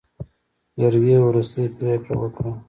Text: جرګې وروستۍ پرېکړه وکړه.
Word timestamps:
جرګې 0.79 1.17
وروستۍ 1.25 1.65
پرېکړه 1.77 2.15
وکړه. 2.19 2.51